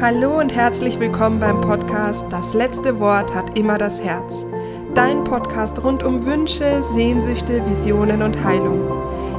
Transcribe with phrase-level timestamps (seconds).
[0.00, 4.46] Hallo und herzlich willkommen beim Podcast Das letzte Wort hat immer das Herz.
[4.94, 8.80] Dein Podcast rund um Wünsche, Sehnsüchte, Visionen und Heilung.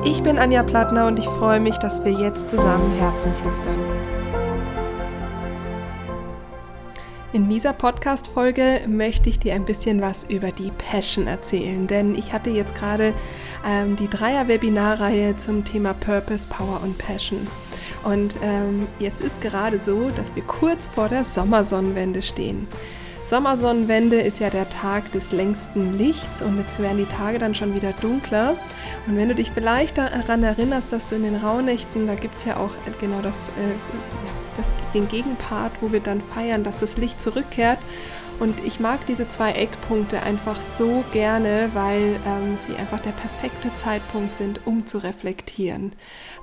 [0.05, 3.79] Ich bin Anja Plattner und ich freue mich, dass wir jetzt zusammen Herzen flüstern.
[7.33, 12.33] In dieser Podcast-Folge möchte ich dir ein bisschen was über die Passion erzählen, denn ich
[12.33, 13.15] hatte jetzt gerade
[13.65, 17.47] ähm, die Dreier-Webinarreihe zum Thema Purpose, Power und Passion.
[18.03, 22.67] Und ähm, es ist gerade so, dass wir kurz vor der Sommersonnenwende stehen.
[23.23, 27.75] Sommersonnenwende ist ja der Tag des längsten Lichts und jetzt werden die Tage dann schon
[27.75, 28.57] wieder dunkler.
[29.07, 32.45] Und wenn du dich vielleicht daran erinnerst, dass du in den Rauhnächten, da gibt es
[32.45, 33.75] ja auch genau das, äh,
[34.57, 37.79] das, den Gegenpart, wo wir dann feiern, dass das Licht zurückkehrt.
[38.41, 43.69] Und ich mag diese zwei Eckpunkte einfach so gerne, weil ähm, sie einfach der perfekte
[43.75, 45.91] Zeitpunkt sind, um zu reflektieren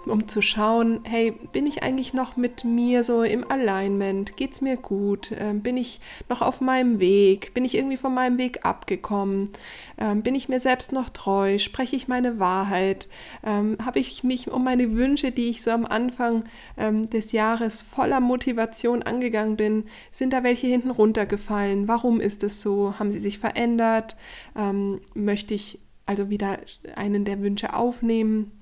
[0.09, 4.37] um zu schauen, hey, bin ich eigentlich noch mit mir so im Alignment?
[4.37, 5.33] Geht es mir gut?
[5.39, 7.55] Ähm, bin ich noch auf meinem Weg?
[7.55, 9.51] Bin ich irgendwie von meinem Weg abgekommen?
[9.99, 11.59] Ähm, bin ich mir selbst noch treu?
[11.59, 13.09] Spreche ich meine Wahrheit?
[13.45, 16.45] Ähm, Habe ich mich um meine Wünsche, die ich so am Anfang
[16.77, 21.88] ähm, des Jahres voller Motivation angegangen bin, sind da welche hinten runtergefallen?
[21.89, 22.99] Warum ist es so?
[22.99, 24.17] Haben sie sich verändert?
[24.57, 26.59] Ähm, möchte ich also wieder
[26.95, 28.53] einen der Wünsche aufnehmen?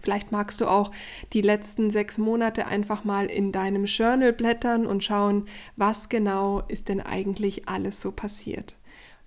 [0.00, 0.90] Vielleicht magst du auch
[1.32, 6.88] die letzten sechs Monate einfach mal in deinem Journal blättern und schauen, was genau ist
[6.88, 8.76] denn eigentlich alles so passiert.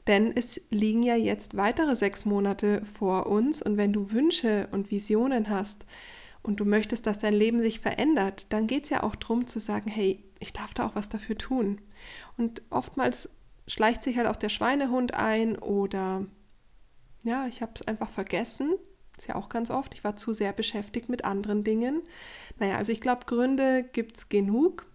[0.07, 4.91] Denn es liegen ja jetzt weitere sechs Monate vor uns und wenn du Wünsche und
[4.91, 5.85] Visionen hast
[6.43, 9.59] und du möchtest, dass dein Leben sich verändert, dann geht es ja auch darum zu
[9.59, 11.79] sagen, hey, ich darf da auch was dafür tun.
[12.37, 13.34] Und oftmals
[13.67, 16.25] schleicht sich halt auch der Schweinehund ein oder
[17.23, 18.75] ja, ich habe es einfach vergessen
[19.17, 19.93] ist ja auch ganz oft.
[19.93, 22.01] Ich war zu sehr beschäftigt mit anderen Dingen.
[22.59, 24.85] Naja, also ich glaube, Gründe gibt es genug.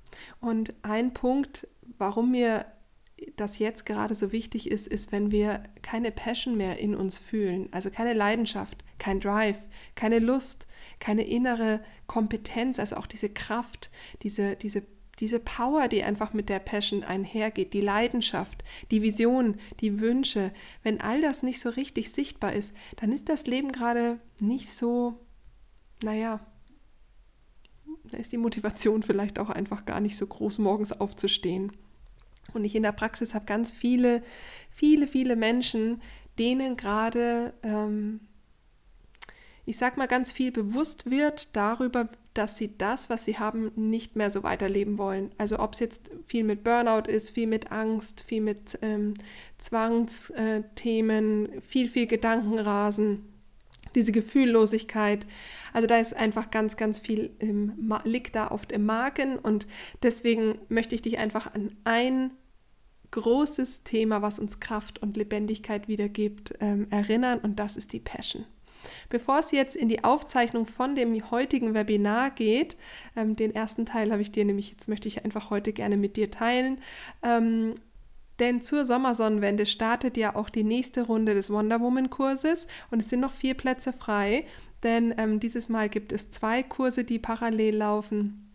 [0.41, 2.67] Und ein Punkt, warum mir
[3.37, 7.69] das jetzt gerade so wichtig ist, ist, wenn wir keine Passion mehr in uns fühlen,
[7.71, 9.59] also keine Leidenschaft, kein Drive,
[9.95, 10.67] keine Lust,
[11.01, 13.91] keine innere Kompetenz, also auch diese Kraft,
[14.23, 14.83] diese, diese
[15.21, 21.01] diese Power, die einfach mit der Passion einhergeht, die Leidenschaft, die Vision, die Wünsche, wenn
[21.01, 25.19] all das nicht so richtig sichtbar ist, dann ist das Leben gerade nicht so,
[26.03, 26.41] naja,
[28.05, 31.73] da ist die Motivation vielleicht auch einfach gar nicht so groß, morgens aufzustehen.
[32.53, 34.23] Und ich in der Praxis habe ganz viele,
[34.71, 36.01] viele, viele Menschen,
[36.39, 38.21] denen gerade ähm,
[39.67, 44.17] ich sag mal, ganz viel bewusst wird darüber, dass sie das, was sie haben, nicht
[44.17, 45.31] mehr so weiterleben wollen.
[45.39, 49.15] Also ob es jetzt viel mit Burnout ist, viel mit Angst, viel mit ähm,
[49.59, 53.25] Zwangsthemen, viel, viel Gedankenrasen,
[53.95, 55.27] diese Gefühllosigkeit.
[55.73, 59.67] Also da ist einfach ganz, ganz viel im, liegt da oft im Magen und
[60.03, 62.31] deswegen möchte ich dich einfach an ein
[63.11, 68.45] großes Thema, was uns Kraft und Lebendigkeit wiedergibt, ähm, erinnern und das ist die Passion.
[69.09, 72.77] Bevor es jetzt in die Aufzeichnung von dem heutigen Webinar geht,
[73.17, 76.17] ähm, den ersten Teil habe ich dir nämlich, jetzt möchte ich einfach heute gerne mit
[76.17, 76.79] dir teilen.
[77.23, 77.75] Ähm,
[78.39, 83.11] denn zur Sommersonnenwende startet ja auch die nächste Runde des Wonder Woman Kurses und es
[83.11, 84.47] sind noch vier Plätze frei,
[84.83, 88.50] denn ähm, dieses Mal gibt es zwei Kurse, die parallel laufen.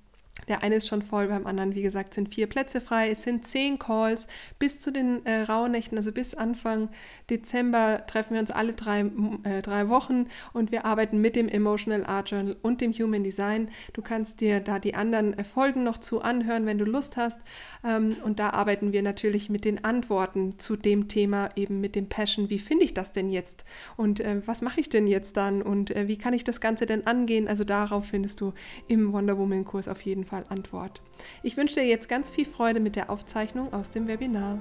[0.47, 3.09] Der eine ist schon voll, beim anderen, wie gesagt, sind vier Plätze frei.
[3.09, 4.27] Es sind zehn Calls
[4.59, 6.89] bis zu den äh, Rauhnächten, also bis Anfang
[7.29, 9.05] Dezember treffen wir uns alle drei,
[9.43, 13.69] äh, drei Wochen und wir arbeiten mit dem Emotional Art Journal und dem Human Design.
[13.93, 17.39] Du kannst dir da die anderen äh, Folgen noch zu anhören, wenn du Lust hast.
[17.83, 22.07] Ähm, und da arbeiten wir natürlich mit den Antworten zu dem Thema, eben mit dem
[22.07, 22.51] Passion.
[22.51, 23.65] Wie finde ich das denn jetzt?
[23.97, 25.63] Und äh, was mache ich denn jetzt dann?
[25.63, 27.47] Und äh, wie kann ich das Ganze denn angehen?
[27.47, 28.53] Also darauf findest du
[28.87, 31.01] im Wonder Woman Kurs auf jeden Fall Fall Antwort.
[31.43, 34.59] Ich wünsche dir jetzt ganz viel Freude mit der Aufzeichnung aus dem Webinar.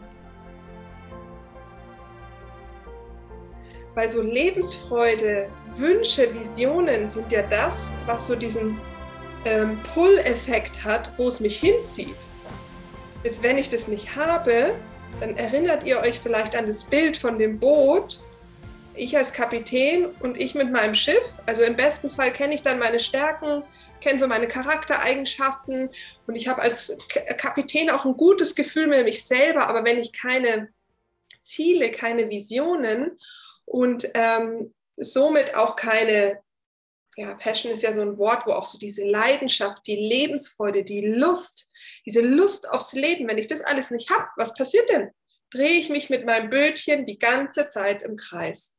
[3.94, 8.78] Weil so Lebensfreude, Wünsche, Visionen sind ja das, was so diesen
[9.44, 12.16] ähm, Pull-Effekt hat, wo es mich hinzieht.
[13.22, 14.74] Jetzt, wenn ich das nicht habe,
[15.20, 18.20] dann erinnert ihr euch vielleicht an das Bild von dem Boot.
[18.96, 21.34] Ich als Kapitän und ich mit meinem Schiff.
[21.46, 23.62] Also im besten Fall kenne ich dann meine Stärken,
[24.04, 25.88] kenne so meine Charaktereigenschaften
[26.26, 26.96] und ich habe als
[27.38, 30.68] Kapitän auch ein gutes Gefühl mit mich selber, aber wenn ich keine
[31.42, 33.18] Ziele, keine Visionen
[33.64, 36.40] und ähm, somit auch keine,
[37.16, 41.06] ja, Passion ist ja so ein Wort, wo auch so diese Leidenschaft, die Lebensfreude, die
[41.06, 41.72] Lust,
[42.04, 45.10] diese Lust aufs Leben, wenn ich das alles nicht habe, was passiert denn?
[45.50, 48.76] Drehe ich mich mit meinem Bötchen die ganze Zeit im Kreis.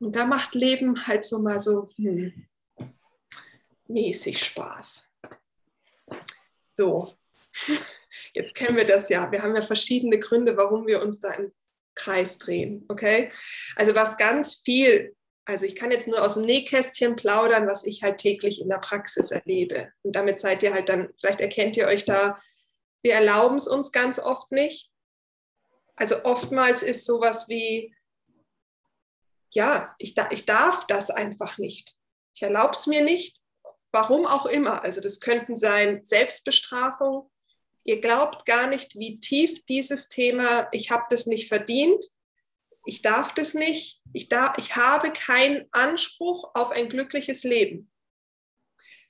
[0.00, 2.46] Und da macht Leben halt so mal so, hm,
[3.92, 5.08] mäßig Spaß.
[6.74, 7.14] So,
[8.34, 9.30] Jetzt kennen wir das ja.
[9.30, 11.52] Wir haben ja verschiedene Gründe, warum wir uns da im
[11.94, 12.84] Kreis drehen.
[12.88, 13.30] Okay?
[13.76, 18.02] Also was ganz viel, also ich kann jetzt nur aus dem Nähkästchen plaudern, was ich
[18.02, 19.92] halt täglich in der Praxis erlebe.
[20.02, 22.40] Und damit seid ihr halt dann, vielleicht erkennt ihr euch da,
[23.02, 24.90] wir erlauben es uns ganz oft nicht.
[25.96, 27.94] Also oftmals ist sowas wie,
[29.50, 31.96] ja, ich, ich darf das einfach nicht.
[32.34, 33.41] Ich erlaube es mir nicht,
[33.92, 34.82] warum auch immer.
[34.82, 37.30] Also das könnten sein Selbstbestrafung,
[37.84, 42.04] Ihr glaubt gar nicht, wie tief dieses Thema, ich habe das nicht verdient,
[42.84, 47.90] ich darf das nicht, ich, darf, ich habe keinen Anspruch auf ein glückliches Leben.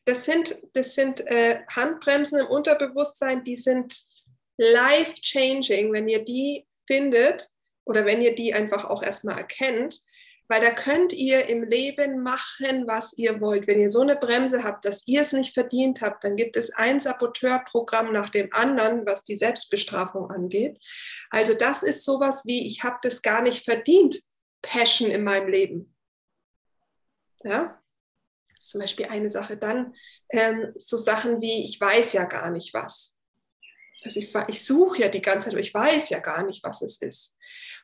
[0.05, 4.02] Das sind, das sind äh, Handbremsen im Unterbewusstsein, die sind
[4.56, 7.50] life-changing, wenn ihr die findet
[7.84, 10.00] oder wenn ihr die einfach auch erstmal erkennt,
[10.49, 13.67] weil da könnt ihr im Leben machen, was ihr wollt.
[13.67, 16.71] Wenn ihr so eine Bremse habt, dass ihr es nicht verdient habt, dann gibt es
[16.71, 20.79] ein Saboteurprogramm nach dem anderen, was die Selbstbestrafung angeht.
[21.31, 24.21] Also das ist sowas wie, ich habe das gar nicht verdient,
[24.62, 25.97] Passion in meinem Leben.
[27.44, 27.83] Ja,
[28.62, 29.56] zum Beispiel eine Sache.
[29.56, 29.94] Dann
[30.31, 33.17] ähm, so Sachen wie, ich weiß ja gar nicht was.
[34.04, 36.82] Also ich, ich suche ja die ganze Zeit, aber ich weiß ja gar nicht, was
[36.82, 37.37] es ist.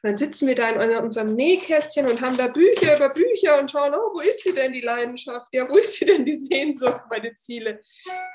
[0.03, 3.71] Und dann sitzen wir da in unserem Nähkästchen und haben da Bücher über Bücher und
[3.71, 5.49] schauen, oh, wo ist sie denn, die Leidenschaft?
[5.53, 7.81] Ja, wo ist sie denn, die Sehnsucht, meine Ziele?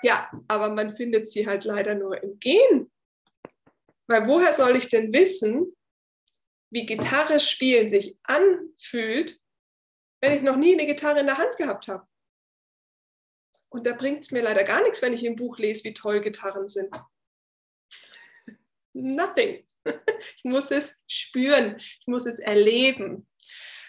[0.01, 2.91] Ja, aber man findet sie halt leider nur im Gehen.
[4.07, 5.75] Weil woher soll ich denn wissen,
[6.69, 9.39] wie Gitarre spielen sich anfühlt,
[10.21, 12.07] wenn ich noch nie eine Gitarre in der Hand gehabt habe?
[13.69, 16.21] Und da bringt es mir leider gar nichts, wenn ich im Buch lese, wie toll
[16.21, 16.94] Gitarren sind.
[18.94, 19.63] Nothing.
[20.38, 23.28] Ich muss es spüren, ich muss es erleben.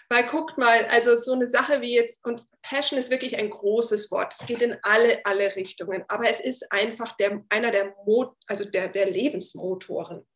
[0.09, 4.11] Weil guckt mal, also so eine Sache wie jetzt, und Passion ist wirklich ein großes
[4.11, 4.33] Wort.
[4.37, 6.03] Es geht in alle, alle Richtungen.
[6.07, 10.27] Aber es ist einfach der, einer der, Mo also der, der Lebensmotoren.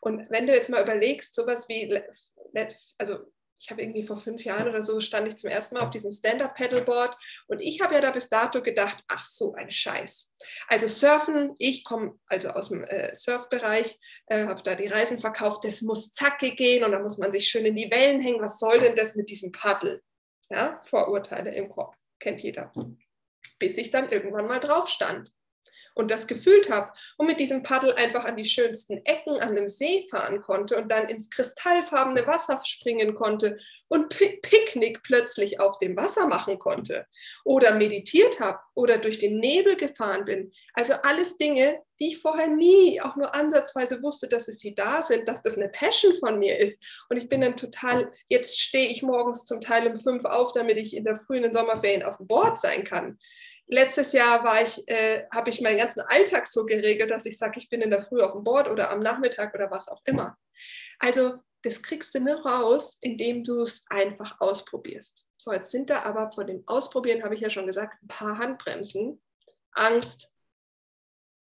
[0.00, 2.02] Und wenn du jetzt mal überlegst, sowas wie,
[2.98, 3.18] also
[3.58, 6.12] ich habe irgendwie vor fünf Jahren oder so stand ich zum ersten Mal auf diesem
[6.12, 7.16] Stand-Up-Paddleboard
[7.46, 10.32] und ich habe ja da bis dato gedacht, ach so ein Scheiß.
[10.68, 15.64] Also Surfen, ich komme also aus dem äh, Surfbereich, äh, habe da die Reisen verkauft,
[15.64, 18.42] das muss zacke gehen und da muss man sich schön in die Wellen hängen.
[18.42, 20.02] Was soll denn das mit diesem Paddel?
[20.50, 22.72] Ja, Vorurteile im Kopf, kennt jeder.
[23.58, 25.33] Bis ich dann irgendwann mal drauf stand
[25.94, 29.68] und das gefühlt habe und mit diesem Paddel einfach an die schönsten Ecken an dem
[29.68, 33.56] See fahren konnte und dann ins kristallfarbene Wasser springen konnte
[33.88, 37.06] und Picknick plötzlich auf dem Wasser machen konnte
[37.44, 40.52] oder meditiert habe oder durch den Nebel gefahren bin.
[40.74, 45.02] Also alles Dinge, die ich vorher nie auch nur ansatzweise wusste, dass es die da
[45.02, 46.84] sind, dass das eine Passion von mir ist.
[47.08, 50.76] Und ich bin dann total, jetzt stehe ich morgens zum Teil um fünf auf, damit
[50.76, 53.18] ich in der frühen Sommerferien auf dem Board sein kann
[53.66, 57.58] letztes Jahr war ich, äh, habe ich meinen ganzen Alltag so geregelt, dass ich sage,
[57.58, 60.36] ich bin in der Früh auf dem Board oder am Nachmittag oder was auch immer.
[60.98, 65.30] Also das kriegst du nur raus, indem du es einfach ausprobierst.
[65.38, 68.38] So, jetzt sind da aber vor dem Ausprobieren, habe ich ja schon gesagt, ein paar
[68.38, 69.20] Handbremsen.
[69.72, 70.34] Angst,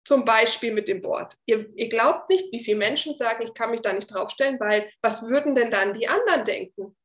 [0.04, 1.36] zum Beispiel mit dem Board.
[1.46, 4.90] Ihr, ihr, glaubt nicht, wie viele Menschen sagen, ich kann mich da nicht draufstellen, weil
[5.00, 6.96] was würden denn dann die anderen denken?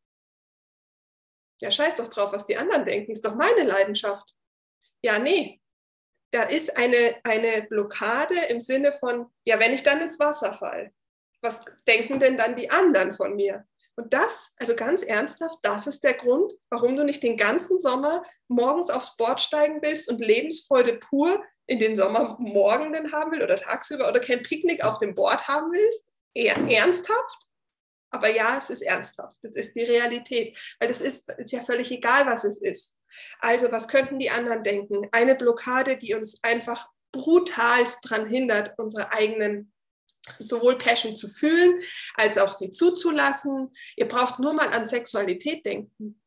[1.59, 4.35] Ja, scheiß doch drauf, was die anderen denken, ist doch meine Leidenschaft
[5.01, 5.61] ja, nee,
[6.31, 10.91] da ist eine, eine Blockade im Sinne von, ja, wenn ich dann ins Wasser fall,
[11.41, 13.65] was denken denn dann die anderen von mir?
[13.95, 18.23] Und das, also ganz ernsthaft, das ist der Grund, warum du nicht den ganzen Sommer
[18.47, 24.07] morgens aufs Board steigen willst und Lebensfreude pur in den Sommermorgenden haben willst oder tagsüber
[24.07, 26.07] oder kein Picknick auf dem Board haben willst.
[26.35, 27.47] Eher ernsthaft?
[28.09, 29.37] Aber ja, es ist ernsthaft.
[29.41, 30.57] Das ist die Realität.
[30.79, 32.95] Weil es ist, ist ja völlig egal, was es ist.
[33.39, 35.07] Also was könnten die anderen denken?
[35.11, 39.73] Eine Blockade, die uns einfach brutalst daran hindert, unsere eigenen
[40.39, 41.81] sowohl Passion zu fühlen,
[42.15, 43.73] als auch sie zuzulassen.
[43.95, 46.21] Ihr braucht nur mal an Sexualität denken.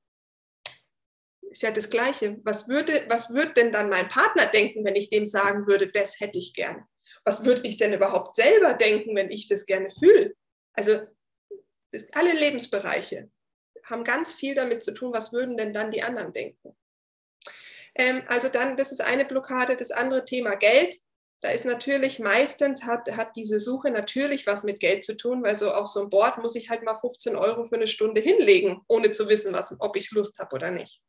[1.42, 2.38] Ist ja das Gleiche.
[2.44, 6.20] Was würde, was würde denn dann mein Partner denken, wenn ich dem sagen würde, das
[6.20, 6.84] hätte ich gern?
[7.24, 10.34] Was würde ich denn überhaupt selber denken, wenn ich das gerne fühle?
[10.72, 11.00] Also
[12.12, 13.30] alle Lebensbereiche
[13.84, 16.76] haben ganz viel damit zu tun, was würden denn dann die anderen denken.
[17.94, 19.76] Ähm, also dann, das ist eine Blockade.
[19.76, 20.96] Das andere Thema Geld.
[21.42, 25.56] Da ist natürlich meistens, hat, hat diese Suche natürlich was mit Geld zu tun, weil
[25.56, 28.82] so auf so ein Board muss ich halt mal 15 Euro für eine Stunde hinlegen,
[28.88, 31.00] ohne zu wissen, was, ob ich Lust habe oder nicht.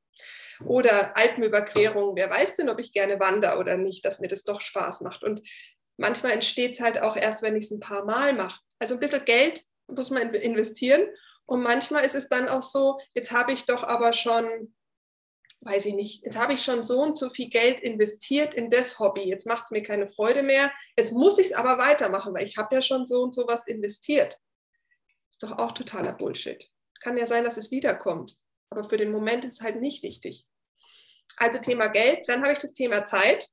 [0.66, 4.62] Oder Alpenüberquerung, wer weiß denn, ob ich gerne wandere oder nicht, dass mir das doch
[4.62, 5.24] Spaß macht.
[5.24, 5.42] Und
[5.98, 8.62] manchmal entsteht es halt auch erst, wenn ich es ein paar Mal mache.
[8.80, 11.08] Also ein bisschen Geld muss man investieren.
[11.46, 14.74] Und manchmal ist es dann auch so, jetzt habe ich doch aber schon
[15.62, 19.00] weiß ich nicht, jetzt habe ich schon so und so viel Geld investiert in das
[19.00, 22.46] Hobby, jetzt macht es mir keine Freude mehr, jetzt muss ich es aber weitermachen, weil
[22.46, 24.40] ich habe ja schon so und so was investiert.
[25.30, 26.68] Ist doch auch totaler Bullshit.
[27.00, 28.38] Kann ja sein, dass es wiederkommt,
[28.70, 30.48] aber für den Moment ist es halt nicht wichtig.
[31.38, 33.48] Also Thema Geld, dann habe ich das Thema Zeit.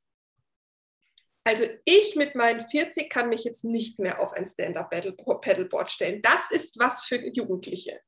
[1.48, 6.20] Also ich mit meinen 40 kann mich jetzt nicht mehr auf ein Stand-Up-Paddleboard stellen.
[6.20, 8.02] Das ist was für Jugendliche.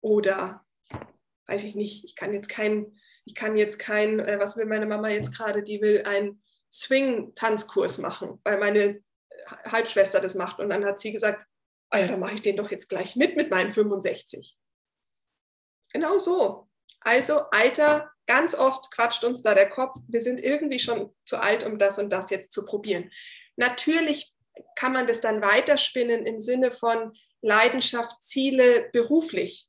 [0.00, 0.66] Oder
[1.46, 4.86] weiß ich nicht, ich kann jetzt kein, ich kann jetzt kein, äh, was will meine
[4.86, 9.00] Mama jetzt gerade, die will einen Swing-Tanzkurs machen, weil meine
[9.46, 10.58] Halbschwester das macht.
[10.58, 11.46] Und dann hat sie gesagt,
[11.90, 14.58] ah ja, dann mache ich den doch jetzt gleich mit mit meinen 65.
[15.92, 16.68] Genau so.
[16.98, 21.64] Also Alter, ganz oft quatscht uns da der Kopf, wir sind irgendwie schon zu alt,
[21.64, 23.10] um das und das jetzt zu probieren.
[23.56, 24.32] Natürlich
[24.76, 29.68] kann man das dann weiterspinnen im Sinne von Leidenschaft, Ziele beruflich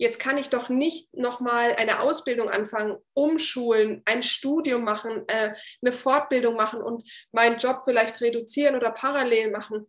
[0.00, 5.52] jetzt kann ich doch nicht nochmal eine Ausbildung anfangen, umschulen, ein Studium machen, äh,
[5.82, 9.86] eine Fortbildung machen und meinen Job vielleicht reduzieren oder parallel machen,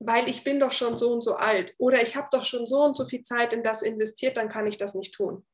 [0.00, 2.82] weil ich bin doch schon so und so alt oder ich habe doch schon so
[2.82, 5.46] und so viel Zeit in das investiert, dann kann ich das nicht tun.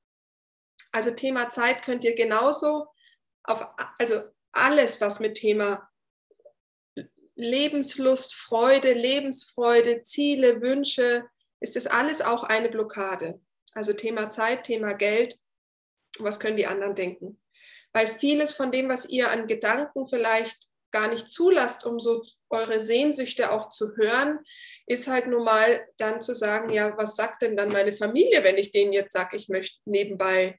[0.92, 2.88] Also Thema Zeit könnt ihr genauso
[3.44, 3.66] auf,
[3.98, 5.88] also alles, was mit Thema
[7.34, 11.24] Lebenslust, Freude, Lebensfreude, Ziele, Wünsche,
[11.60, 13.40] ist das alles auch eine Blockade.
[13.72, 15.38] Also Thema Zeit, Thema Geld.
[16.18, 17.40] Was können die anderen denken?
[17.92, 22.80] Weil vieles von dem, was ihr an Gedanken vielleicht gar nicht zulasst, um so eure
[22.80, 24.40] Sehnsüchte auch zu hören,
[24.86, 28.56] ist halt nun mal dann zu sagen, ja, was sagt denn dann meine Familie, wenn
[28.56, 30.58] ich denen jetzt sage, ich möchte nebenbei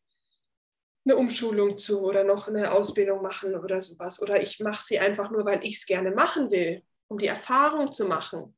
[1.10, 4.22] eine Umschulung zu oder noch eine Ausbildung machen oder sowas.
[4.22, 7.92] Oder ich mache sie einfach nur, weil ich es gerne machen will, um die Erfahrung
[7.92, 8.56] zu machen.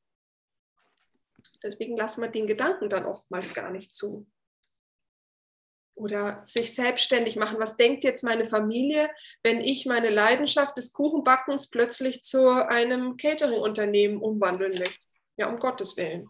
[1.63, 4.27] Deswegen lassen wir den Gedanken dann oftmals gar nicht zu
[5.96, 7.60] oder sich selbstständig machen.
[7.60, 9.10] Was denkt jetzt meine Familie,
[9.43, 15.00] wenn ich meine Leidenschaft des Kuchenbackens plötzlich zu einem Catering-Unternehmen umwandeln möchte?
[15.38, 16.27] Ja, um Gottes Willen.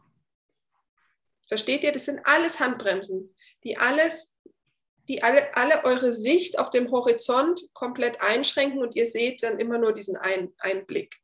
[1.47, 1.91] Versteht ihr?
[1.91, 4.30] Das sind alles Handbremsen, die alles,
[5.11, 9.77] die alle, alle eure Sicht auf dem Horizont komplett einschränken und ihr seht dann immer
[9.77, 11.21] nur diesen einen Einblick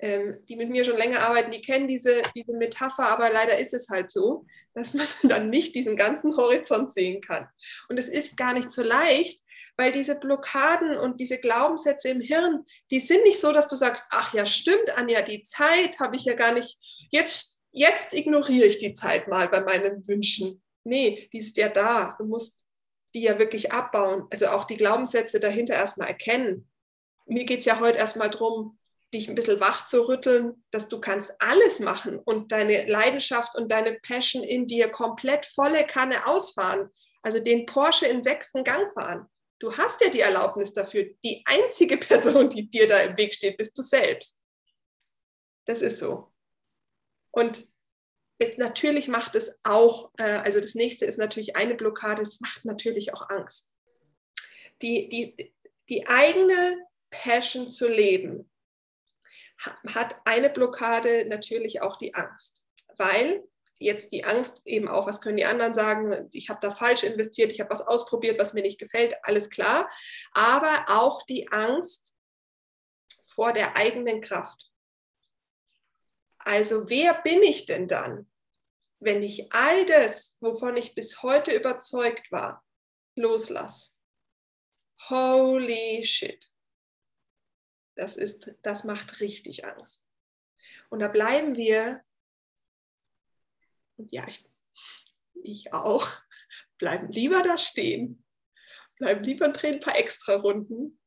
[0.00, 3.74] ähm, die mit mir schon länger arbeiten, die kennen diese, diese Metapher, aber leider ist
[3.74, 7.48] es halt so, dass man dann nicht diesen ganzen Horizont sehen kann.
[7.88, 9.42] Und es ist gar nicht so leicht,
[9.76, 14.04] weil diese Blockaden und diese Glaubenssätze im Hirn, die sind nicht so, dass du sagst,
[14.10, 16.78] ach ja, stimmt, Anja, die Zeit habe ich ja gar nicht,
[17.10, 20.62] jetzt, jetzt ignoriere ich die Zeit mal bei meinen Wünschen.
[20.84, 22.16] Nee, die ist ja da.
[22.18, 22.64] Du musst
[23.14, 24.26] die ja wirklich abbauen.
[24.30, 26.68] Also auch die Glaubenssätze dahinter erstmal erkennen.
[27.26, 28.78] Mir geht es ja heute erstmal darum,
[29.12, 33.72] dich ein bisschen wach zu rütteln, dass du kannst alles machen und deine Leidenschaft und
[33.72, 36.90] deine Passion in dir komplett volle Kanne ausfahren.
[37.22, 39.26] Also den Porsche in sechsten Gang fahren.
[39.58, 41.06] Du hast ja die Erlaubnis dafür.
[41.24, 44.38] Die einzige Person, die dir da im Weg steht, bist du selbst.
[45.66, 46.32] Das ist so.
[47.30, 47.66] Und
[48.56, 53.12] natürlich macht es auch, äh, also das nächste ist natürlich eine Blockade, es macht natürlich
[53.12, 53.74] auch Angst.
[54.82, 55.52] Die, die,
[55.88, 56.78] die eigene
[57.10, 58.48] Passion zu leben,
[59.58, 62.64] hat eine Blockade natürlich auch die Angst,
[62.96, 63.42] weil
[63.80, 67.52] jetzt die Angst eben auch, was können die anderen sagen, ich habe da falsch investiert,
[67.52, 69.90] ich habe was ausprobiert, was mir nicht gefällt, alles klar,
[70.32, 72.14] aber auch die Angst
[73.34, 74.67] vor der eigenen Kraft.
[76.48, 78.26] Also wer bin ich denn dann,
[79.00, 82.64] wenn ich all das, wovon ich bis heute überzeugt war,
[83.16, 83.92] loslasse?
[85.10, 86.48] Holy shit.
[87.96, 90.06] Das, ist, das macht richtig Angst.
[90.88, 92.02] Und da bleiben wir,
[93.98, 94.42] ja, ich,
[95.34, 96.08] ich auch,
[96.78, 98.24] bleiben lieber da stehen,
[98.96, 100.98] bleiben lieber und drehen ein paar extra Runden,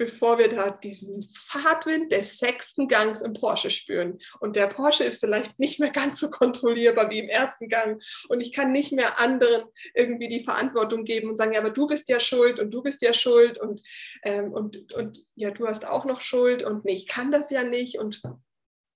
[0.00, 4.18] bevor wir da diesen Fahrtwind des sechsten Gangs im Porsche spüren.
[4.40, 8.02] Und der Porsche ist vielleicht nicht mehr ganz so kontrollierbar wie im ersten Gang.
[8.30, 11.86] Und ich kann nicht mehr anderen irgendwie die Verantwortung geben und sagen, ja, aber du
[11.86, 13.82] bist ja schuld und du bist ja schuld und,
[14.22, 17.62] ähm, und, und ja, du hast auch noch Schuld und nee, ich kann das ja
[17.62, 17.98] nicht.
[17.98, 18.22] Und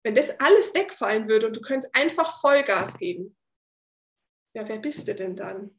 [0.04, 3.36] wenn das alles wegfallen würde und du könntest einfach Vollgas geben,
[4.54, 5.78] ja, wer bist du denn dann?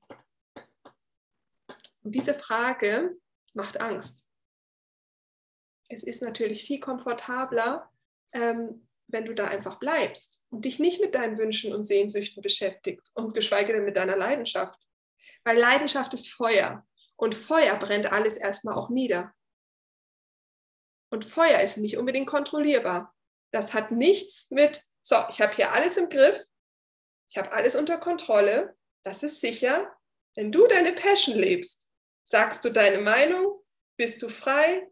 [2.03, 3.17] Und diese Frage
[3.55, 4.24] macht Angst
[5.89, 7.89] es ist natürlich viel komfortabler,
[8.33, 13.15] ähm, wenn du da einfach bleibst und dich nicht mit deinen Wünschen und Sehnsüchten beschäftigst
[13.15, 14.79] und geschweige denn mit deiner Leidenschaft.
[15.43, 19.33] Weil Leidenschaft ist Feuer und Feuer brennt alles erstmal auch nieder.
[21.11, 23.15] Und Feuer ist nicht unbedingt kontrollierbar.
[23.51, 26.43] Das hat nichts mit, so, ich habe hier alles im Griff,
[27.29, 29.95] ich habe alles unter Kontrolle, das ist sicher.
[30.35, 31.85] Wenn du deine Passion lebst,
[32.27, 33.61] Sagst du deine Meinung?
[33.97, 34.89] Bist du frei?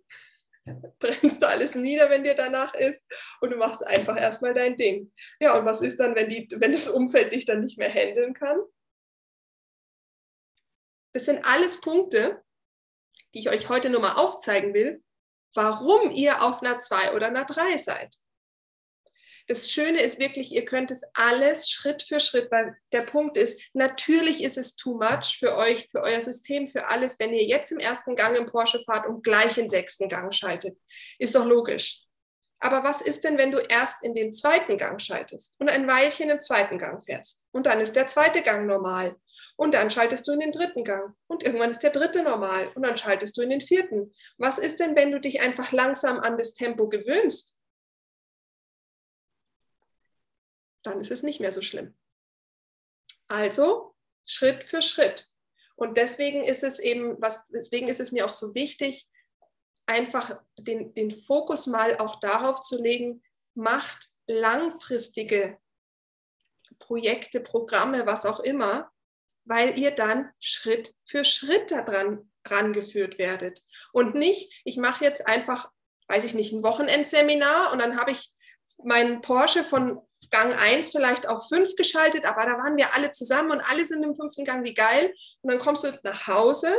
[1.00, 3.05] Brennst du alles nieder, wenn dir danach ist?
[3.41, 5.12] Und du machst einfach erstmal dein Ding.
[5.39, 8.34] Ja, und was ist dann, wenn, die, wenn das Umfeld dich dann nicht mehr handeln
[8.34, 8.62] kann?
[11.13, 12.41] Das sind alles Punkte,
[13.34, 15.03] die ich euch heute nur mal aufzeigen will,
[15.53, 18.15] warum ihr auf einer 2 oder einer 3 seid.
[19.47, 23.59] Das Schöne ist wirklich, ihr könnt es alles Schritt für Schritt, weil der Punkt ist,
[23.73, 27.71] natürlich ist es too much für euch, für euer System, für alles, wenn ihr jetzt
[27.71, 30.77] im ersten Gang im Porsche fahrt und gleich den sechsten Gang schaltet.
[31.19, 32.05] Ist doch logisch.
[32.63, 36.29] Aber was ist denn, wenn du erst in den zweiten Gang schaltest und ein Weilchen
[36.29, 37.45] im zweiten Gang fährst?
[37.51, 39.17] Und dann ist der zweite Gang normal.
[39.57, 41.13] Und dann schaltest du in den dritten Gang.
[41.27, 42.71] Und irgendwann ist der dritte normal.
[42.75, 44.13] Und dann schaltest du in den vierten.
[44.38, 47.57] Was ist denn, wenn du dich einfach langsam an das Tempo gewöhnst?
[50.83, 51.95] Dann ist es nicht mehr so schlimm.
[53.27, 55.27] Also Schritt für Schritt.
[55.75, 59.07] Und deswegen ist es eben, was, deswegen ist es mir auch so wichtig,
[59.85, 63.23] einfach den, den Fokus mal auch darauf zu legen,
[63.53, 65.57] macht langfristige
[66.79, 68.91] Projekte, Programme, was auch immer,
[69.45, 73.63] weil ihr dann Schritt für Schritt daran rangeführt werdet.
[73.91, 75.71] Und nicht, ich mache jetzt einfach,
[76.07, 78.33] weiß ich nicht, ein Wochenendseminar und dann habe ich
[78.83, 83.51] meinen Porsche von Gang 1 vielleicht auf 5 geschaltet, aber da waren wir alle zusammen
[83.51, 85.13] und alle sind im fünften Gang, wie geil.
[85.41, 86.75] Und dann kommst du nach Hause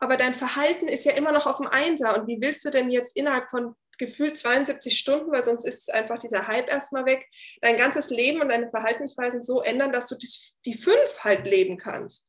[0.00, 2.18] aber dein Verhalten ist ja immer noch auf dem Einser.
[2.18, 6.18] Und wie willst du denn jetzt innerhalb von gefühlt 72 Stunden, weil sonst ist einfach
[6.18, 7.28] dieser Hype erstmal weg,
[7.60, 12.26] dein ganzes Leben und deine Verhaltensweisen so ändern, dass du die fünf halt leben kannst?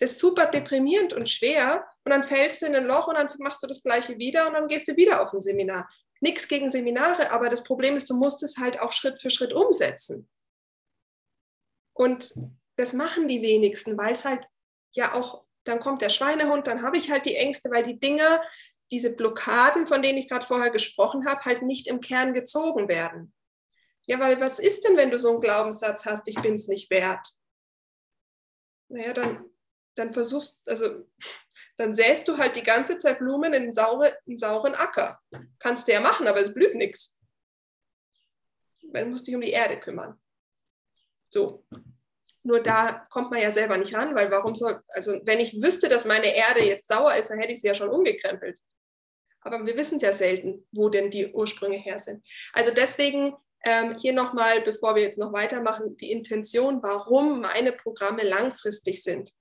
[0.00, 1.86] Das ist super deprimierend und schwer.
[2.04, 4.52] Und dann fällst du in ein Loch und dann machst du das Gleiche wieder und
[4.52, 5.88] dann gehst du wieder auf ein Seminar.
[6.24, 9.52] Nichts gegen Seminare, aber das Problem ist, du musst es halt auch Schritt für Schritt
[9.52, 10.26] umsetzen.
[11.92, 12.32] Und
[12.76, 14.48] das machen die wenigsten, weil es halt
[14.92, 18.42] ja auch dann kommt der Schweinehund, dann habe ich halt die Ängste, weil die Dinger,
[18.90, 23.34] diese Blockaden, von denen ich gerade vorher gesprochen habe, halt nicht im Kern gezogen werden.
[24.06, 26.90] Ja, weil was ist denn, wenn du so einen Glaubenssatz hast, ich bin es nicht
[26.90, 27.26] wert?
[28.88, 29.44] Naja, dann,
[29.96, 31.06] dann versuchst, also
[31.76, 35.20] dann säst du halt die ganze Zeit Blumen in einen, saure, einen sauren Acker.
[35.58, 37.20] Kannst du ja machen, aber es blüht nichts.
[38.92, 40.20] Man muss dich um die Erde kümmern.
[41.30, 41.66] So,
[42.44, 45.88] nur da kommt man ja selber nicht ran, weil warum soll, also wenn ich wüsste,
[45.88, 48.58] dass meine Erde jetzt sauer ist, dann hätte ich sie ja schon umgekrempelt.
[49.40, 52.24] Aber wir wissen ja selten, wo denn die Ursprünge her sind.
[52.52, 53.34] Also deswegen
[53.64, 59.32] ähm, hier nochmal, bevor wir jetzt noch weitermachen, die Intention, warum meine Programme langfristig sind.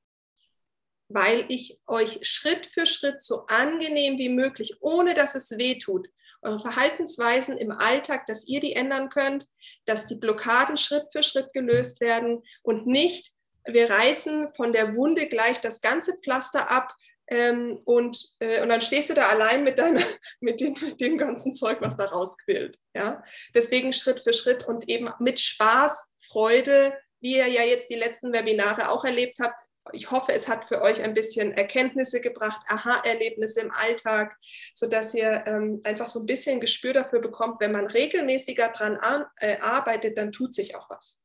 [1.13, 6.07] Weil ich euch Schritt für Schritt so angenehm wie möglich, ohne dass es weh tut,
[6.41, 9.47] eure Verhaltensweisen im Alltag, dass ihr die ändern könnt,
[9.85, 13.31] dass die Blockaden Schritt für Schritt gelöst werden und nicht,
[13.65, 16.93] wir reißen von der Wunde gleich das ganze Pflaster ab,
[17.27, 20.01] ähm, und, äh, und dann stehst du da allein mit, deiner,
[20.41, 22.77] mit, dem, mit dem ganzen Zeug, was da rausquillt.
[22.93, 23.23] Ja?
[23.55, 28.33] Deswegen Schritt für Schritt und eben mit Spaß, Freude, wie ihr ja jetzt die letzten
[28.33, 33.61] Webinare auch erlebt habt, ich hoffe, es hat für euch ein bisschen Erkenntnisse gebracht, Aha-Erlebnisse
[33.61, 34.37] im Alltag,
[34.73, 39.25] sodass ihr ähm, einfach so ein bisschen Gespür dafür bekommt, wenn man regelmäßiger dran an,
[39.37, 41.21] äh, arbeitet, dann tut sich auch was.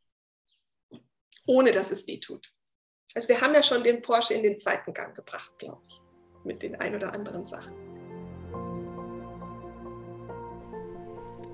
[1.47, 2.53] Ohne dass es weh tut.
[3.15, 6.01] Also wir haben ja schon den Porsche in den zweiten Gang gebracht, glaube ich,
[6.45, 7.88] mit den ein oder anderen Sachen.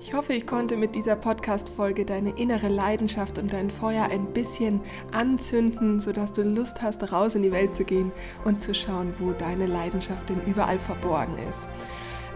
[0.01, 4.81] Ich hoffe, ich konnte mit dieser Podcast-Folge deine innere Leidenschaft und dein Feuer ein bisschen
[5.11, 8.11] anzünden, sodass du Lust hast, raus in die Welt zu gehen
[8.43, 11.67] und zu schauen, wo deine Leidenschaft denn überall verborgen ist.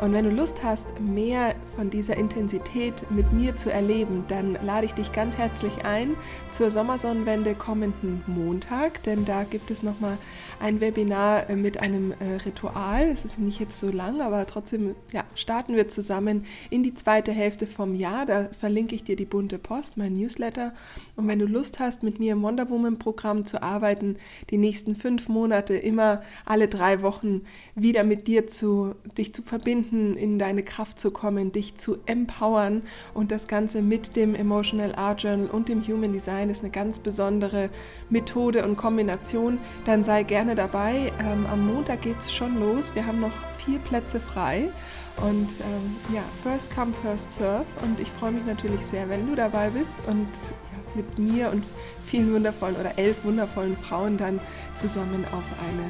[0.01, 4.85] Und wenn du Lust hast, mehr von dieser Intensität mit mir zu erleben, dann lade
[4.85, 6.15] ich dich ganz herzlich ein
[6.51, 10.17] zur Sommersonnenwende kommenden Montag, denn da gibt es nochmal
[10.62, 13.09] ein Webinar mit einem äh, Ritual.
[13.09, 17.31] Es ist nicht jetzt so lang, aber trotzdem ja, starten wir zusammen in die zweite
[17.31, 18.25] Hälfte vom Jahr.
[18.25, 20.73] Da verlinke ich dir die bunte Post, mein Newsletter.
[21.15, 24.17] Und wenn du Lust hast, mit mir im Wonder Woman Programm zu arbeiten,
[24.49, 27.41] die nächsten fünf Monate immer alle drei Wochen
[27.75, 31.97] wieder mit dir zu, dich zu verbinden, finden, in deine Kraft zu kommen, dich zu
[32.06, 36.71] empowern und das Ganze mit dem Emotional Art Journal und dem Human Design ist eine
[36.71, 37.69] ganz besondere
[38.10, 41.12] Methode und Kombination, dann sei gerne dabei.
[41.19, 42.95] Ähm, am Montag geht es schon los.
[42.95, 44.69] Wir haben noch vier Plätze frei.
[45.17, 47.65] Und ähm, ja, first come, first serve.
[47.84, 50.28] Und ich freue mich natürlich sehr, wenn du dabei bist und
[50.71, 51.65] ja, mit mir und
[52.06, 54.39] vielen wundervollen oder elf wundervollen Frauen dann
[54.75, 55.84] zusammen auf eine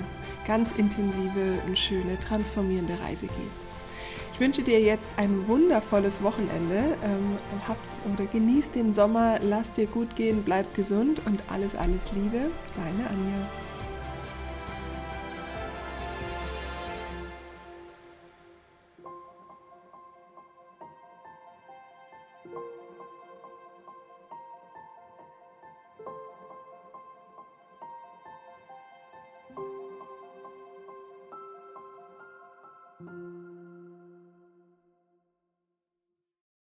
[0.48, 3.79] ganz intensive und schöne, transformierende Reise gehst.
[4.40, 6.98] Ich wünsche dir jetzt ein wundervolles Wochenende.
[7.04, 7.36] Ähm,
[7.68, 7.76] hab,
[8.14, 12.50] oder genieß den Sommer, lass dir gut gehen, bleib gesund und alles, alles Liebe.
[12.74, 13.69] Deine Anja.